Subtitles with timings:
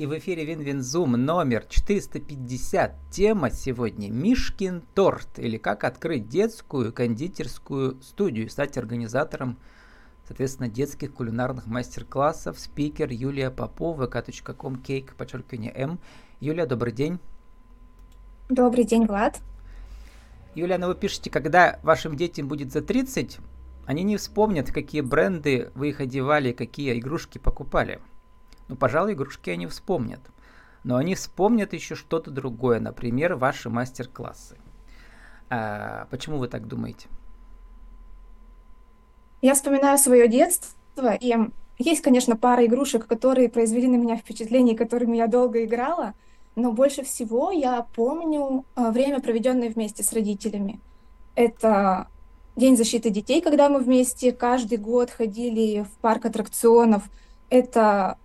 [0.00, 2.94] И в эфире Win-Win Zoom номер 450.
[3.10, 9.58] Тема сегодня Мишкин торт или как открыть детскую кондитерскую студию, стать организатором,
[10.26, 12.58] соответственно, детских кулинарных мастер-классов.
[12.58, 16.00] Спикер Юлия Попова, vk.com, cake, подчеркивание М.
[16.40, 17.18] Юлия, добрый день.
[18.48, 19.42] Добрый день, Влад.
[20.54, 23.36] Юлия, ну вы пишете, когда вашим детям будет за 30,
[23.84, 28.00] они не вспомнят, какие бренды вы их одевали, какие игрушки покупали.
[28.70, 30.20] Ну, пожалуй, игрушки они вспомнят.
[30.84, 34.56] Но они вспомнят еще что-то другое, например, ваши мастер-классы.
[35.50, 37.08] А, почему вы так думаете?
[39.42, 41.34] Я вспоминаю свое детство, и
[41.78, 46.14] есть, конечно, пара игрушек, которые произвели на меня впечатление, которыми я долго играла,
[46.54, 50.78] но больше всего я помню а, время, проведенное вместе с родителями.
[51.34, 52.06] Это
[52.54, 57.02] День защиты детей, когда мы вместе каждый год ходили в парк аттракционов.
[57.48, 58.16] Это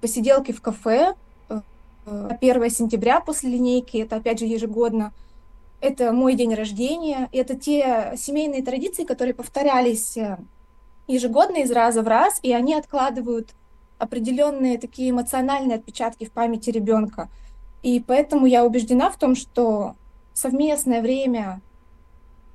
[0.00, 1.14] посиделки в кафе
[2.04, 5.12] 1 э, сентября после линейки, это опять же ежегодно.
[5.80, 10.38] Это мой день рождения, это те семейные традиции, которые повторялись э,
[11.06, 13.54] ежегодно из раза в раз, и они откладывают
[13.98, 17.28] определенные такие эмоциональные отпечатки в памяти ребенка.
[17.82, 19.94] И поэтому я убеждена в том, что
[20.34, 21.60] совместное время,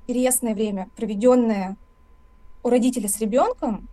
[0.06, 1.76] интересное время, проведенное
[2.62, 3.88] у родителей с ребенком,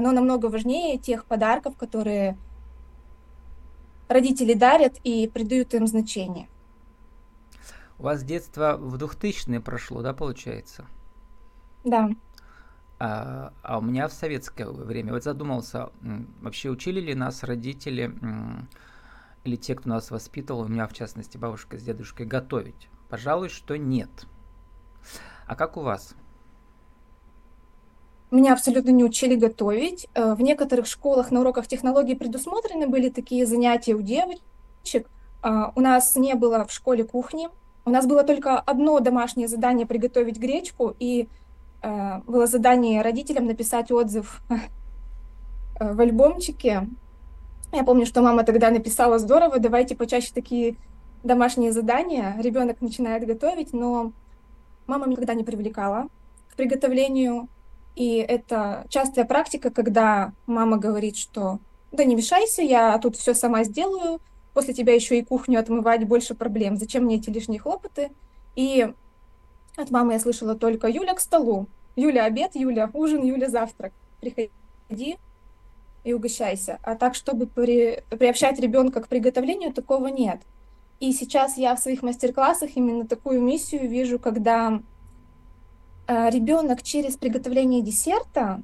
[0.00, 2.36] оно намного важнее тех подарков, которые
[4.08, 6.48] родители дарят и придают им значение.
[7.98, 10.86] У вас детство в 2000-е прошло, да, получается?
[11.84, 12.08] Да.
[12.98, 15.12] А, а у меня в советское время.
[15.12, 15.90] Вот задумался,
[16.40, 18.14] вообще учили ли нас родители
[19.44, 22.88] или те, кто нас воспитывал, у меня в частности бабушка с дедушкой, готовить?
[23.10, 24.26] Пожалуй, что нет.
[25.46, 26.14] А как у вас?
[28.30, 30.08] Меня абсолютно не учили готовить.
[30.14, 35.10] Э, в некоторых школах на уроках технологий предусмотрены были такие занятия у девочек.
[35.42, 37.48] А, у нас не было в школе кухни.
[37.84, 41.28] У нас было только одно домашнее задание приготовить гречку, и
[41.82, 46.86] э, было задание родителям написать отзыв э, в альбомчике.
[47.72, 50.76] Я помню, что мама тогда написала здорово, давайте почаще такие
[51.24, 52.36] домашние задания.
[52.38, 54.12] Ребенок начинает готовить, но
[54.86, 56.06] мама никогда не привлекала
[56.50, 57.48] к приготовлению
[57.96, 61.58] и это частая практика, когда мама говорит, что
[61.92, 64.20] да не мешайся, я тут все сама сделаю,
[64.54, 68.10] после тебя еще и кухню отмывать, больше проблем, зачем мне эти лишние хлопоты?
[68.54, 68.92] И
[69.76, 73.92] от мамы я слышала только Юля к столу, Юля обед, Юля ужин, Юля завтрак.
[74.20, 75.18] Приходи
[76.04, 76.78] и угощайся.
[76.82, 80.40] А так, чтобы при, приобщать ребенка к приготовлению, такого нет.
[80.98, 84.82] И сейчас я в своих мастер-классах именно такую миссию вижу, когда
[86.10, 88.62] ребенок через приготовление десерта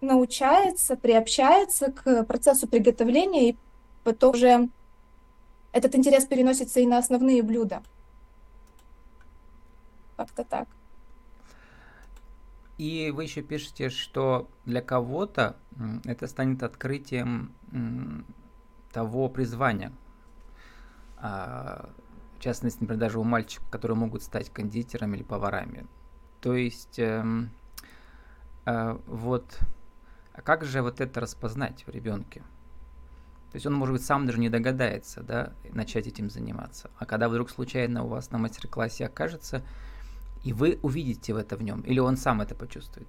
[0.00, 3.56] научается, приобщается к процессу приготовления, и
[4.02, 4.68] потом уже
[5.72, 7.82] этот интерес переносится и на основные блюда.
[10.16, 10.68] Как-то так.
[12.76, 15.56] И вы еще пишете, что для кого-то
[16.04, 17.54] это станет открытием
[18.92, 19.92] того призвания,
[21.16, 21.88] а,
[22.44, 25.86] частности, например, даже у мальчиков, которые могут стать кондитерами или поварами.
[26.40, 27.24] То есть, э,
[28.66, 29.58] э, вот,
[30.34, 32.40] а как же вот это распознать в ребенке?
[33.50, 36.90] То есть он, может быть, сам даже не догадается, да, начать этим заниматься.
[36.98, 39.62] А когда вдруг случайно у вас на мастер-классе окажется,
[40.42, 43.08] и вы увидите в это в нем, или он сам это почувствует?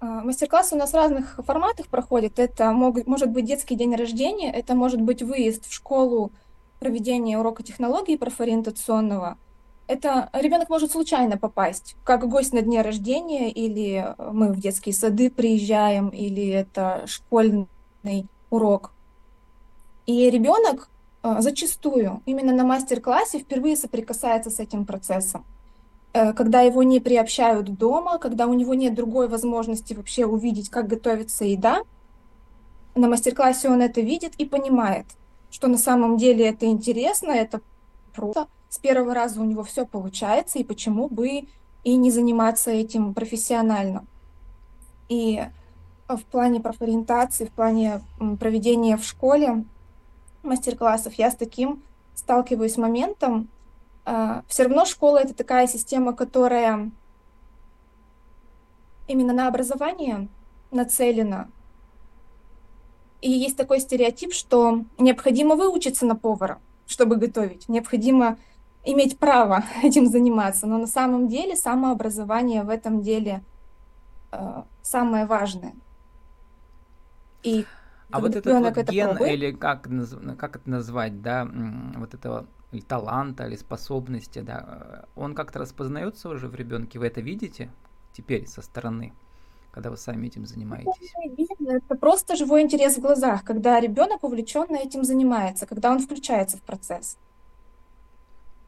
[0.00, 2.38] А, мастер-классы у нас в разных форматах проходят.
[2.38, 6.32] Это мог, может быть детский день рождения, это может быть выезд в школу,
[6.78, 9.36] проведение урока технологии профориентационного.
[9.86, 15.30] Это ребенок может случайно попасть, как гость на дне рождения, или мы в детские сады
[15.30, 17.68] приезжаем, или это школьный
[18.48, 18.92] урок.
[20.06, 20.88] И ребенок
[21.22, 25.44] а, зачастую именно на мастер-классе впервые соприкасается с этим процессом.
[26.12, 30.88] Э, когда его не приобщают дома, когда у него нет другой возможности вообще увидеть, как
[30.88, 31.82] готовится еда,
[32.94, 35.06] на мастер-классе он это видит и понимает,
[35.50, 37.60] что на самом деле это интересно, это
[38.12, 38.48] просто.
[38.68, 41.48] С первого раза у него все получается, и почему бы
[41.82, 44.04] и не заниматься этим профессионально.
[45.08, 45.42] И
[46.08, 48.00] в плане профориентации, в плане
[48.38, 49.64] проведения в школе
[50.44, 51.82] мастер-классов я с таким
[52.14, 53.48] сталкиваюсь моментом,
[54.04, 56.90] все равно школа это такая система, которая
[59.06, 60.28] именно на образование
[60.70, 61.48] нацелена.
[63.20, 67.68] И есть такой стереотип, что необходимо выучиться на повара, чтобы готовить.
[67.68, 68.38] Необходимо
[68.84, 70.66] иметь право этим заниматься.
[70.66, 73.42] Но на самом деле самообразование в этом деле
[74.32, 75.74] э, самое важное.
[77.42, 77.66] И
[78.10, 79.88] а вот этот вот ген, пробует, или как,
[80.38, 81.48] как это назвать, да,
[81.96, 87.20] вот этого или таланта, или способности, да, он как-то распознается уже в ребенке, вы это
[87.20, 87.70] видите
[88.12, 89.12] теперь со стороны?
[89.72, 91.14] когда вы сами этим занимаетесь?
[91.66, 96.62] Это просто живой интерес в глазах, когда ребенок увлеченно этим занимается, когда он включается в
[96.62, 97.16] процесс.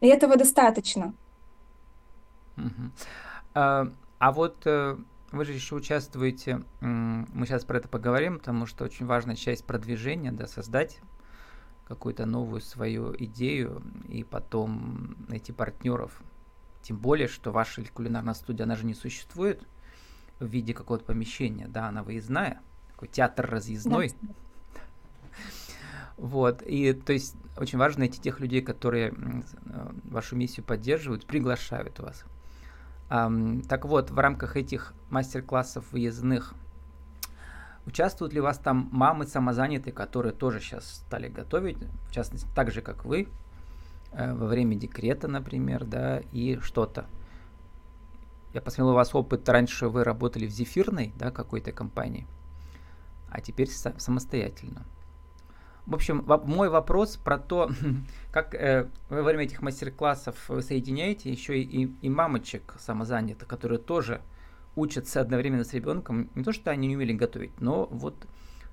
[0.00, 1.14] И этого достаточно.
[2.56, 2.90] Угу.
[3.54, 3.88] А,
[4.18, 4.96] а вот э,
[5.32, 10.32] вы же еще участвуете, мы сейчас про это поговорим, потому что очень важная часть продвижения,
[10.32, 11.00] да, создать
[11.92, 16.22] какую-то новую свою идею и потом найти партнеров.
[16.80, 19.62] Тем более, что ваша кулинарная студия, она же не существует
[20.40, 22.60] в виде какого-то помещения, да, она выездная,
[22.92, 24.14] такой театр разъездной.
[24.22, 24.28] Да.
[26.16, 31.98] Вот, и то есть очень важно найти тех людей, которые э, вашу миссию поддерживают, приглашают
[31.98, 32.24] вас.
[33.08, 36.54] Так вот, в рамках этих мастер-классов выездных
[37.86, 42.70] участвуют ли у вас там мамы самозанятые, которые тоже сейчас стали готовить, в частности, так
[42.70, 43.28] же, как вы,
[44.12, 47.06] э, во время декрета, например, да, и что-то
[48.52, 52.26] я посмотрел у вас опыт, раньше вы работали в зефирной, да, какой-то компании,
[53.30, 54.84] а теперь самостоятельно.
[55.86, 57.70] В общем, мой вопрос про то,
[58.32, 64.20] как э, во время этих мастер-классов вы соединяете еще и, и мамочек самозанятых, которые тоже
[64.76, 66.30] учатся одновременно с ребенком.
[66.34, 68.14] Не то, что они не умели готовить, но вот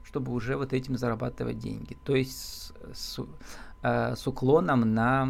[0.03, 1.95] чтобы уже вот этим зарабатывать деньги.
[2.03, 3.19] То есть с, с,
[3.83, 5.27] э, с уклоном на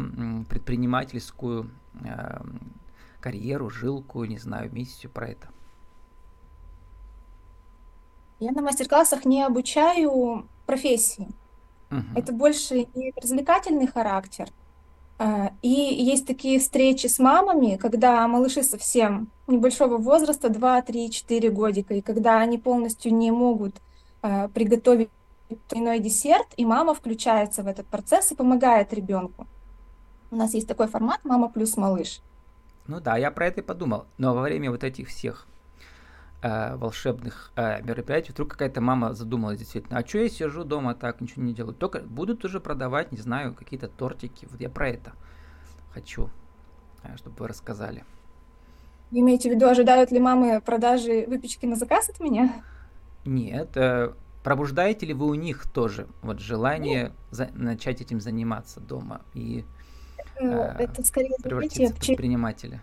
[0.48, 1.70] предпринимательскую
[2.02, 2.40] э,
[3.20, 5.48] карьеру, жилку, не знаю, миссию про это?
[8.38, 11.28] Я на мастер-классах не обучаю профессии.
[11.90, 12.02] Угу.
[12.16, 14.48] Это больше не развлекательный характер.
[15.22, 21.50] А, и есть такие встречи с мамами, когда малыши совсем небольшого возраста, 2, 3, 4
[21.50, 23.74] годика, и когда они полностью не могут
[24.22, 25.10] а, приготовить
[25.72, 29.46] иной десерт, и мама включается в этот процесс и помогает ребенку.
[30.30, 32.22] У нас есть такой формат «Мама плюс малыш».
[32.86, 34.06] Ну да, я про это и подумал.
[34.16, 35.46] Но во время вот этих всех
[36.42, 41.20] э, волшебных э, мероприятий вдруг какая-то мама задумалась действительно, а что я сижу дома так,
[41.20, 41.74] ничего не делаю?
[41.74, 44.46] Только будут уже продавать, не знаю, какие-то тортики.
[44.50, 45.12] Вот я про это
[45.92, 46.30] хочу,
[47.02, 48.04] э, чтобы вы рассказали.
[49.10, 52.62] Вы имеете в виду, ожидают ли мамы продажи выпечки на заказ от меня?
[53.24, 59.22] Нет, э, пробуждаете ли вы у них тоже вот желание за, начать этим заниматься дома
[59.34, 59.64] и
[60.40, 62.80] Э, это скорее превратиться в предпринимателя?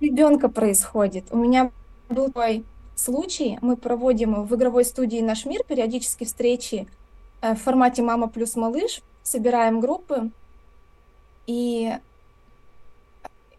[0.00, 1.26] Ребенка происходит.
[1.30, 1.70] У меня
[2.08, 2.64] был такой
[2.96, 3.58] случай.
[3.62, 6.88] Мы проводим в игровой студии «Наш мир» периодически встречи
[7.42, 9.02] э, в формате «Мама плюс малыш».
[9.22, 10.30] Собираем группы.
[11.46, 11.92] И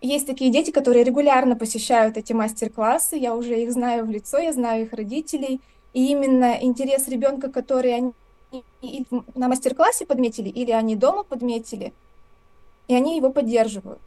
[0.02, 3.16] есть такие дети, которые регулярно посещают эти мастер-классы.
[3.16, 5.62] Я уже их знаю в лицо, я знаю их родителей.
[5.94, 8.14] И именно интерес ребенка, который они
[9.36, 11.94] на мастер-классе подметили или они дома подметили–
[12.88, 14.02] и они его поддерживают.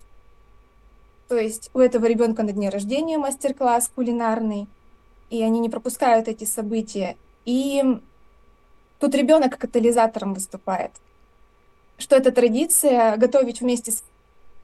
[1.28, 4.66] То есть у этого ребенка на дне рождения мастер-класс кулинарный,
[5.30, 7.16] и они не пропускают эти события.
[7.44, 7.82] И
[8.98, 10.90] тут ребенок катализатором выступает.
[11.96, 14.02] Что эта традиция готовить вместе с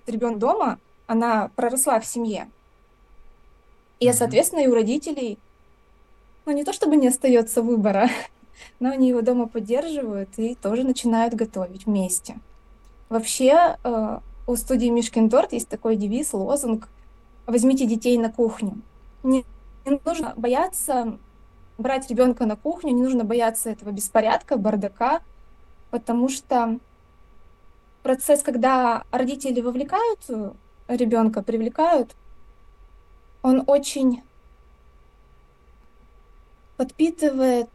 [0.06, 2.48] ребенком дома, она проросла в семье.
[4.00, 5.38] И, соответственно, и у родителей,
[6.44, 8.10] ну, не то чтобы не остается выбора,
[8.80, 12.38] но они его дома поддерживают и тоже начинают готовить вместе.
[13.08, 16.88] Вообще э, у студии Мишкин торт есть такой девиз, лозунг
[17.46, 18.80] «Возьмите детей на кухню».
[19.23, 19.44] Не,
[19.87, 21.19] не нужно бояться
[21.78, 25.21] брать ребенка на кухню, не нужно бояться этого беспорядка, бардака,
[25.90, 26.78] потому что
[28.02, 30.21] процесс, когда родители вовлекают
[30.88, 32.14] ребенка, привлекают,
[33.43, 34.23] он очень
[36.76, 37.71] подпитывает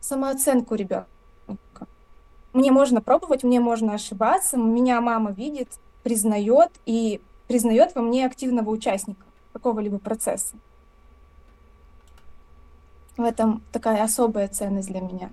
[0.00, 1.06] самооценку ребенка.
[2.52, 5.68] Мне можно пробовать, мне можно ошибаться, меня мама видит,
[6.02, 10.56] признает и признает во мне активного участника какого-либо процесса.
[13.18, 15.30] В этом такая особая ценность для меня.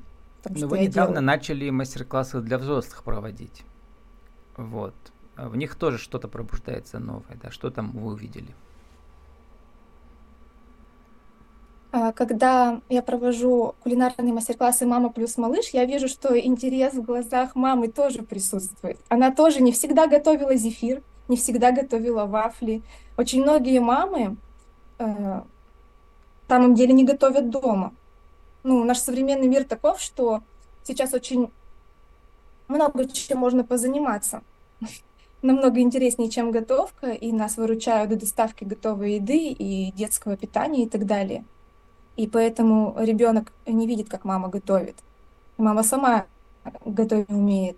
[0.50, 1.26] Но вы недавно делаю.
[1.26, 3.64] начали мастер-классы для взрослых проводить.
[4.58, 4.96] Вот.
[5.38, 7.52] В них тоже что-то пробуждается новое, да?
[7.52, 8.56] Что там вы увидели?
[11.92, 17.56] А, когда я провожу кулинарные мастер-классы «Мама плюс малыш», я вижу, что интерес в глазах
[17.56, 19.00] мамы тоже присутствует.
[19.10, 22.82] Она тоже не всегда готовила зефир, не всегда готовила вафли.
[23.16, 24.38] Очень многие мамы
[24.98, 25.46] на
[26.48, 27.94] самом деле не готовят дома.
[28.64, 30.42] Ну, наш современный мир таков, что
[30.84, 31.52] сейчас очень
[32.68, 34.42] много чем можно позаниматься.
[35.42, 40.90] Намного интереснее, чем готовка, и нас выручают и доставки готовой еды, и детского питания и
[40.90, 41.46] так далее
[42.16, 44.96] и поэтому ребенок не видит, как мама готовит.
[45.58, 46.26] Мама сама
[46.86, 47.78] готовить умеет.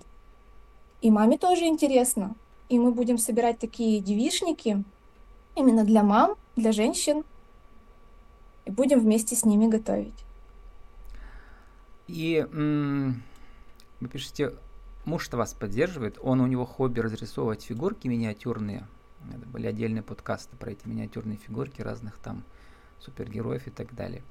[1.02, 2.36] И маме тоже интересно.
[2.70, 4.84] И мы будем собирать такие девишники
[5.56, 7.24] именно для мам, для женщин.
[8.68, 10.26] И будем вместе с ними готовить.
[12.08, 14.54] И вы пишете,
[15.06, 18.86] муж-то вас поддерживает, он у него хобби разрисовывать фигурки миниатюрные.
[19.30, 22.44] Это были отдельные подкасты про эти миниатюрные фигурки разных там
[23.00, 24.22] супергероев и так далее.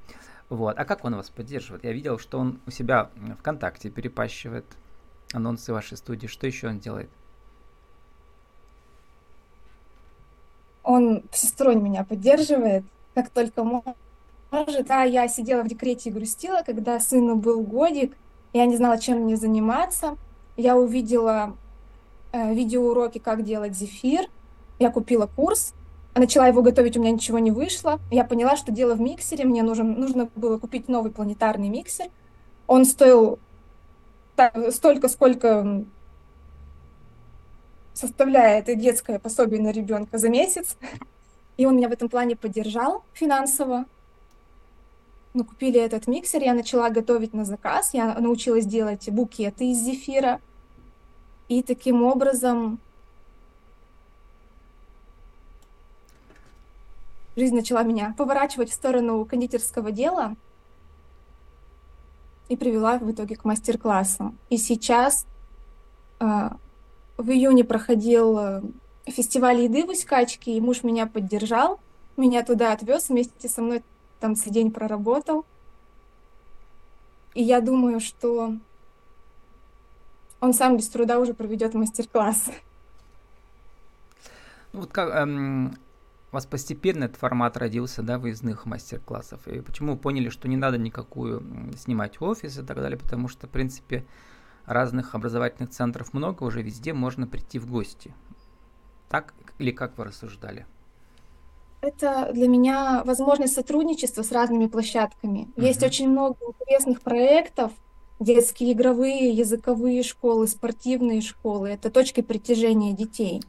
[0.50, 0.78] Вот.
[0.78, 1.84] А как он вас поддерживает?
[1.84, 4.66] Я видел, что он у себя ВКонтакте перепащивает
[5.32, 6.26] анонсы вашей студии.
[6.26, 7.08] Что еще он делает?
[10.82, 13.96] Он всесторонне меня поддерживает, как только может.
[14.50, 18.16] Да, я сидела в декрете и грустила, когда сыну был годик,
[18.52, 20.16] я не знала, чем мне заниматься.
[20.56, 21.56] Я увидела
[22.32, 24.30] э, видеоуроки, как делать зефир.
[24.78, 25.74] Я купила курс,
[26.14, 28.00] начала его готовить, у меня ничего не вышло.
[28.10, 32.06] Я поняла, что дело в миксере, мне нужен, нужно было купить новый планетарный миксер.
[32.66, 33.38] Он стоил
[34.36, 35.84] так, столько, сколько
[37.92, 40.76] составляет детское пособие на ребенка за месяц.
[41.56, 43.84] И он меня в этом плане поддержал финансово.
[45.36, 50.40] Мы купили этот миксер, я начала готовить на заказ, я научилась делать букеты из зефира.
[51.48, 52.80] И таким образом
[57.36, 60.36] жизнь начала меня поворачивать в сторону кондитерского дела
[62.48, 64.34] и привела в итоге к мастер-классу.
[64.48, 65.26] И сейчас
[66.18, 66.48] э,
[67.18, 68.62] в июне проходил э,
[69.04, 71.78] фестиваль еды в Искачке, и муж меня поддержал,
[72.16, 73.82] меня туда отвез, вместе со мной
[74.20, 75.44] там целый день проработал.
[77.34, 78.54] И я думаю, что
[80.40, 82.50] он сам без труда уже проведет мастер-класс.
[84.72, 85.76] Ну, вот как, эм,
[86.32, 89.46] у вас постепенно этот формат родился, да, выездных мастер-классов.
[89.48, 91.42] И почему поняли, что не надо никакую
[91.76, 94.06] снимать офис и так далее, потому что, в принципе,
[94.66, 98.14] разных образовательных центров много, уже везде можно прийти в гости.
[99.08, 100.66] Так или как вы рассуждали?
[101.80, 105.48] Это для меня возможность сотрудничества с разными площадками.
[105.56, 105.66] Uh-huh.
[105.66, 107.72] Есть очень много интересных проектов,
[108.18, 111.68] детские игровые, языковые школы, спортивные школы.
[111.68, 113.42] Это точки притяжения детей.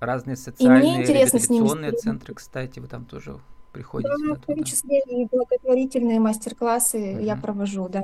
[0.00, 3.38] Разные социальные реабилитационные центры, кстати, вы там тоже
[3.72, 4.12] приходите.
[4.26, 7.24] Да, в том числе и благотворительные мастер-классы uh-huh.
[7.24, 8.02] я провожу, да.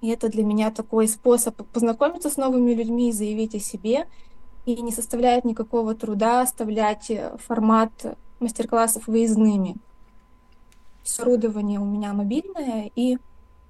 [0.00, 4.06] И это для меня такой способ познакомиться с новыми людьми, заявить о себе.
[4.66, 7.90] И не составляет никакого труда оставлять э, формат
[8.40, 9.76] мастер-классов выездными.
[11.18, 13.18] Оборудование у меня мобильное, и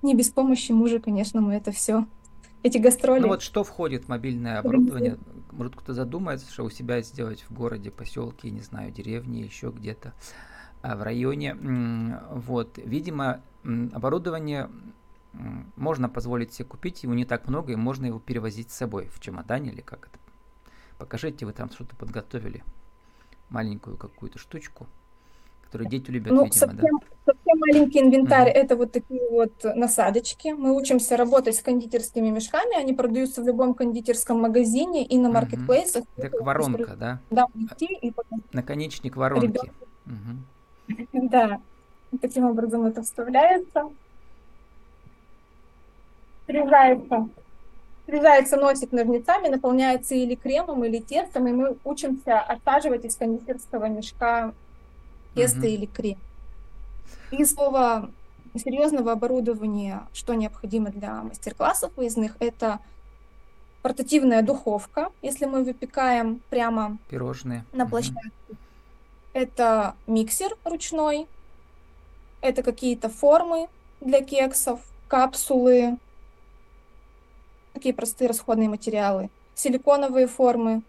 [0.03, 2.07] не без помощи мужа, конечно, мы это все
[2.62, 3.21] эти гастроли.
[3.21, 5.19] Ну вот что входит в мобильное оборудование?
[5.53, 10.15] Может кто-то задумается, что у себя сделать в городе, поселке, не знаю, деревне, еще где-то
[10.83, 11.57] а, в районе.
[12.31, 13.41] Вот, видимо,
[13.93, 14.71] оборудование
[15.77, 19.21] можно позволить себе купить, его не так много, и можно его перевозить с собой в
[19.21, 20.19] чемодане или как это.
[20.99, 22.62] Покажите, вы там что-то подготовили,
[23.50, 24.87] маленькую какую-то штучку
[25.71, 27.33] которые дети любят, ну, видимо, совсем, да?
[27.33, 28.64] Совсем маленький инвентарь mm-hmm.
[28.64, 30.49] это вот такие вот насадочки.
[30.49, 36.02] Мы учимся работать с кондитерскими мешками, они продаются в любом кондитерском магазине и на маркетплейсах.
[36.02, 36.25] Mm-hmm.
[36.25, 37.21] Это воронка, да?
[37.30, 38.12] Да, идти и
[38.52, 39.71] Наконечник воронки.
[40.07, 41.07] Mm-hmm.
[41.30, 41.61] Да,
[42.21, 43.90] таким образом это вставляется.
[46.49, 47.28] Срезается
[48.11, 54.52] Срезается носик ножницами, наполняется или кремом, или тестом, и мы учимся отсаживать из кондитерского мешка
[55.37, 55.71] тесто mm-hmm.
[55.71, 56.19] или крем.
[57.31, 58.11] Из слова
[58.57, 62.81] серьезного оборудования, что необходимо для мастер-классов выездных, это
[63.83, 68.21] портативная духовка, если мы выпекаем прямо пирожные на площадке.
[68.49, 68.57] Mm-hmm.
[69.35, 71.29] Это миксер ручной,
[72.40, 73.69] это какие-то формы
[74.00, 75.97] для кексов, капсулы,
[77.73, 80.83] такие простые расходные материалы, силиконовые формы,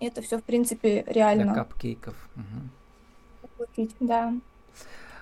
[0.00, 1.44] это все, в принципе, реально.
[1.44, 2.16] Для капкейков.
[2.36, 3.88] Угу.
[4.00, 4.34] да.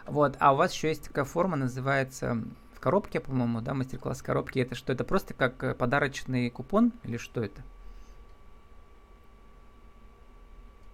[0.07, 2.42] Вот, а у вас еще есть такая форма, называется
[2.75, 4.59] в коробке, по-моему, да, мастер-класс коробки.
[4.59, 7.62] Это что, это просто как э, подарочный купон или что это?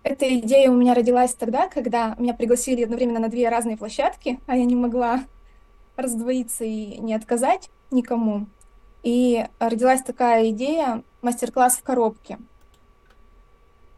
[0.03, 4.57] Эта идея у меня родилась тогда, когда меня пригласили одновременно на две разные площадки, а
[4.57, 5.25] я не могла
[5.97, 8.47] раздвоиться и не отказать никому.
[9.07, 12.41] И родилась такая идея мастер-класс в коробке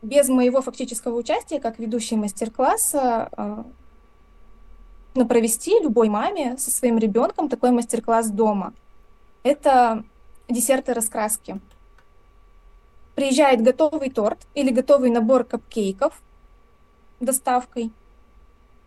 [0.02, 3.64] без моего фактического участия, как ведущей мастер-класса, а,
[5.14, 8.74] но провести любой маме со своим ребенком такой мастер-класс дома.
[9.44, 10.04] Это
[10.46, 11.58] десерты раскраски.
[13.14, 16.20] Приезжает готовый торт или готовый набор капкейков
[17.18, 17.92] доставкой.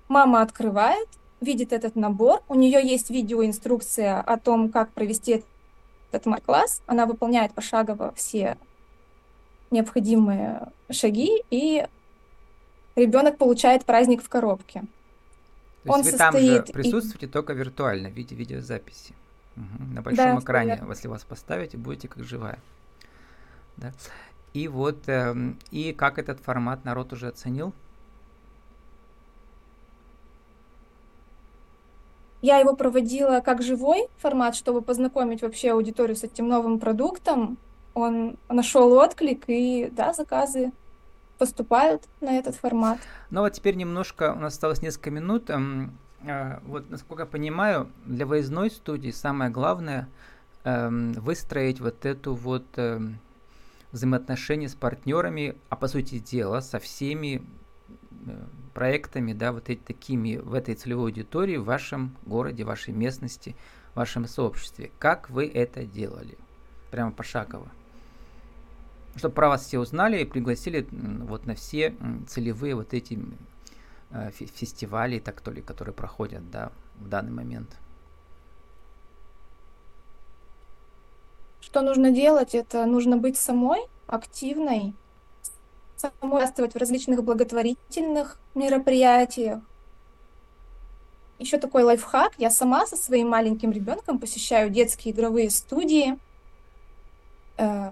[0.07, 1.09] Мама открывает,
[1.39, 5.50] видит этот набор, у нее есть видеоинструкция о том, как провести этот
[6.13, 8.57] мастер-класс, она выполняет пошагово все
[9.71, 11.85] необходимые шаги, и
[12.95, 14.83] ребенок получает праздник в коробке.
[15.83, 17.29] То есть Он вы там же присутствуете и...
[17.29, 19.15] только виртуально в виде видеозаписи.
[19.55, 19.93] Угу.
[19.93, 20.91] На большом да, экране, верно.
[20.91, 22.59] если вас поставите, будете как живая.
[23.77, 23.93] Да.
[24.53, 27.73] И вот, э, и как этот формат народ уже оценил?
[32.41, 37.57] Я его проводила как живой формат, чтобы познакомить вообще аудиторию с этим новым продуктом.
[37.93, 40.71] Он нашел отклик, и да, заказы
[41.37, 42.99] поступают на этот формат.
[43.29, 45.49] Ну вот теперь немножко, у нас осталось несколько минут.
[45.49, 50.07] Эм, э, вот, насколько я понимаю, для выездной студии самое главное
[50.63, 53.19] эм, выстроить вот эту вот эм,
[53.91, 57.43] взаимоотношения с партнерами, а по сути дела со всеми
[58.25, 58.31] э,
[58.73, 63.55] проектами, да, вот эти, такими в этой целевой аудитории в вашем городе, вашей местности,
[63.93, 64.91] в вашем сообществе.
[64.99, 66.37] Как вы это делали?
[66.89, 67.69] Прямо пошагово.
[69.15, 71.95] Чтобы про вас все узнали и пригласили вот на все
[72.27, 73.19] целевые вот эти
[74.11, 77.77] э, фестивали, так то ли, которые проходят, да, в данный момент.
[81.59, 82.55] Что нужно делать?
[82.55, 84.93] Это нужно быть самой активной,
[86.01, 89.61] самой участвовать в различных благотворительных мероприятиях.
[91.39, 92.33] Еще такой лайфхак.
[92.37, 96.19] Я сама со своим маленьким ребенком посещаю детские игровые студии.
[97.57, 97.85] Угу.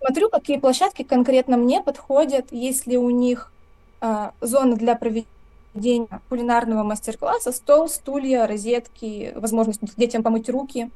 [0.00, 3.52] Смотрю, какие площадки конкретно мне подходят, есть ли у них
[4.00, 10.90] э, зона для проведения кулинарного мастер-класса, стол, стулья, розетки, возможность детям помыть руки.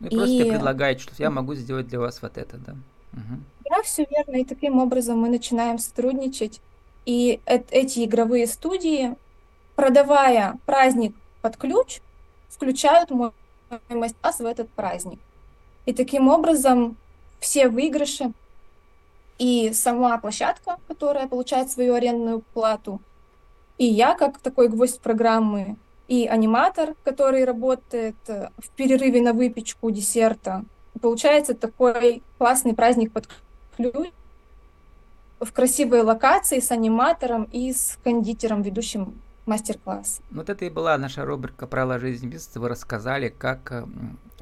[0.00, 0.16] Вы и...
[0.16, 2.72] просто предлагаете, что я могу сделать для вас вот это, да?
[3.12, 3.40] Угу.
[3.68, 4.36] Да, все верно.
[4.36, 6.60] И таким образом мы начинаем сотрудничать.
[7.04, 9.16] И эти игровые студии,
[9.74, 12.00] продавая праздник под ключ,
[12.48, 13.30] включают мой
[13.88, 15.20] мастер-класс в этот праздник.
[15.84, 16.96] И таким образом
[17.38, 18.32] все выигрыши
[19.38, 23.00] и сама площадка, которая получает свою арендную плату,
[23.78, 25.76] и я, как такой гвоздь программы,
[26.08, 30.64] и аниматор, который работает э, в перерыве на выпечку десерта.
[31.00, 33.28] получается такой классный праздник под
[33.76, 34.12] ключ
[35.40, 40.20] в красивой локации с аниматором и с кондитером, ведущим мастер-класс.
[40.30, 42.58] Вот это и была наша рубрика «Правила жизни бизнеса».
[42.58, 43.86] Вы рассказали, как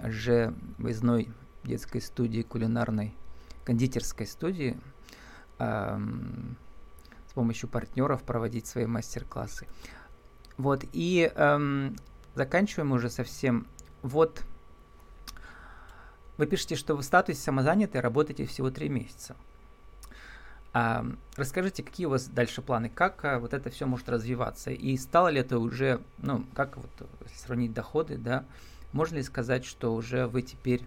[0.03, 1.29] же выездной
[1.65, 3.15] детской студии, кулинарной,
[3.65, 4.79] кондитерской студии
[5.59, 5.99] э,
[7.29, 9.67] с помощью партнеров проводить свои мастер-классы.
[10.57, 11.97] Вот, и эм,
[12.35, 13.67] заканчиваем уже совсем.
[14.03, 14.43] Вот,
[16.37, 19.37] вы пишете, что вы в статусе самозанятый работаете всего три месяца.
[20.73, 24.97] А, расскажите, какие у вас дальше планы, как а, вот это все может развиваться, и
[24.97, 26.91] стало ли это уже, ну, как вот
[27.37, 28.45] сравнить доходы, да,
[28.93, 30.85] можно ли сказать, что уже вы теперь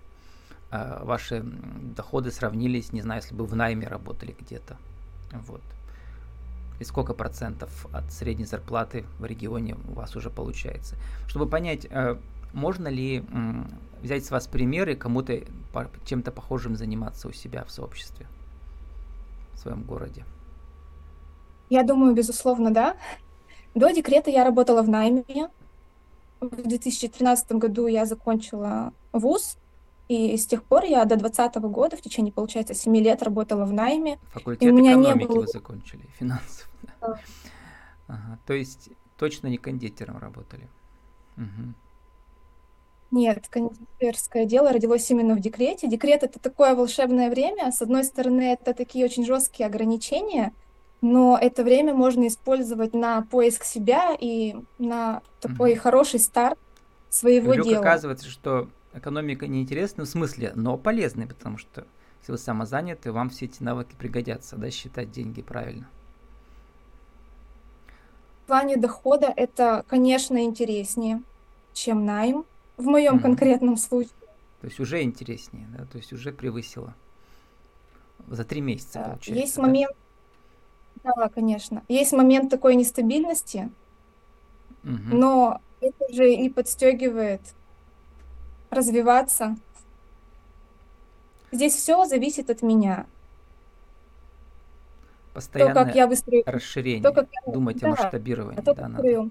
[0.71, 4.77] а, ваши доходы сравнились, не знаю, если бы в найме работали где-то,
[5.31, 5.62] вот
[6.79, 10.95] и сколько процентов от средней зарплаты в регионе у вас уже получается.
[11.27, 12.17] Чтобы понять, э,
[12.57, 13.23] можно ли
[14.01, 15.39] взять с вас примеры, кому-то
[16.05, 18.25] чем-то похожим заниматься у себя в сообществе,
[19.53, 20.25] в своем городе?
[21.69, 22.97] Я думаю, безусловно, да.
[23.75, 25.49] До декрета я работала в найме.
[26.39, 29.57] В 2013 году я закончила вуз,
[30.07, 33.73] и с тех пор я до 2020 года, в течение, получается, 7 лет работала в
[33.73, 34.19] найме.
[34.33, 35.41] Факультет и у меня экономики не было...
[35.41, 36.69] вы закончили, финансов.
[37.01, 37.19] Да.
[38.07, 40.67] Ага, то есть точно не кондитером работали?
[41.37, 41.73] Угу.
[43.09, 45.87] Нет, кондитерское дело родилось именно в декрете.
[45.87, 47.71] Декрет— это такое волшебное время.
[47.71, 50.53] С одной стороны, это такие очень жесткие ограничения,
[51.01, 55.81] но это время можно использовать на поиск себя и на такой угу.
[55.81, 56.59] хороший старт
[57.09, 57.79] своего Вдруг дела.
[57.79, 61.85] оказывается, что экономика неинтересна в смысле, но полезная, потому что
[62.19, 65.87] если вы самозаняты, вам все эти навыки пригодятся, да, считать деньги правильно.
[68.43, 71.21] В плане дохода это, конечно, интереснее,
[71.73, 72.45] чем найм
[72.77, 73.21] в моем mm-hmm.
[73.21, 74.13] конкретном случае.
[74.61, 76.95] То есть уже интереснее, да, то есть уже превысило.
[78.27, 79.33] За три месяца, получается.
[79.33, 79.61] Есть да?
[79.61, 79.95] момент,
[81.03, 81.83] да, конечно.
[81.87, 83.69] Есть момент такой нестабильности,
[84.83, 85.15] угу.
[85.15, 87.41] но это же и подстегивает
[88.69, 89.55] развиваться.
[91.51, 93.05] Здесь все зависит от меня.
[95.33, 98.59] Постоянное то, как я выстрою, расширение, то, как я, думать да, о масштабировании.
[98.59, 99.29] То, да, надо.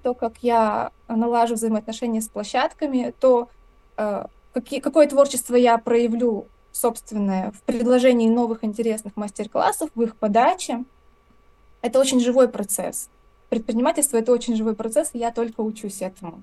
[0.00, 3.48] То, как я налажу взаимоотношения с площадками, то
[3.96, 10.84] э, какие, какое творчество я проявлю собственное в предложении новых интересных мастер-классов, в их подаче.
[11.82, 13.08] это очень живой процесс.
[13.48, 16.42] Предпринимательство— это очень живой процесс, и я только учусь этому.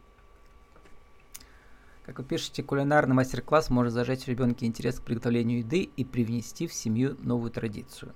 [2.06, 6.68] Как вы пишете, кулинарный мастер-класс может зажечь в ребенке интерес к приготовлению еды и привнести
[6.68, 8.14] в семью новую традицию.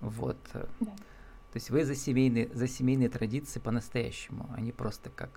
[0.00, 0.36] Вот.
[0.52, 0.92] Да.
[1.58, 5.28] То есть вы за семейные, за семейные традиции по-настоящему, а не просто как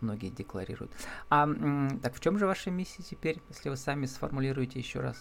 [0.00, 0.92] многие декларируют.
[1.28, 1.48] А
[2.00, 5.20] так в чем же ваша миссия теперь, если вы сами сформулируете еще раз?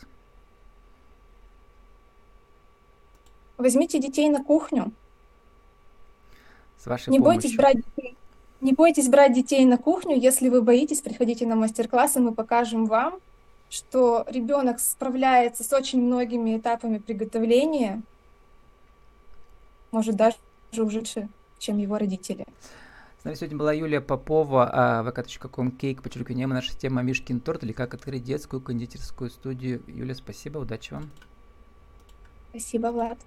[3.58, 4.92] Возьмите детей на кухню.
[6.78, 7.42] С вашей не помощью.
[7.42, 7.78] бойтесь брать.
[8.62, 10.16] Не бойтесь брать детей на кухню.
[10.16, 13.20] Если вы боитесь, приходите на мастер-классы, мы покажем вам,
[13.72, 18.04] что ребенок справляется с очень многими этапами приготовления,
[19.94, 20.36] может даже
[20.78, 21.04] уже,
[21.60, 22.46] чем его родители.
[23.22, 27.72] С нами сегодня была Юлия Попова, а, vk.com кейк, подчеркивание, наша тема Мишкин торт, или
[27.72, 29.82] как открыть детскую кондитерскую студию.
[29.88, 31.10] Юля, спасибо, удачи вам.
[32.50, 33.18] Спасибо, Влад.